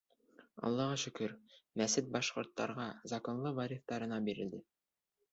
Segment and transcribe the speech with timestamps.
[0.67, 1.33] —Аллаға шөкөр,
[1.81, 4.63] мәсет башҡорттарға, законлы вариҫтарына, бирелде.